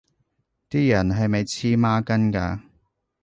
[0.67, 2.61] 啲人係咪黐孖筋㗎